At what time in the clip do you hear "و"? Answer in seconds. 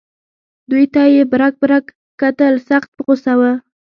3.39-3.41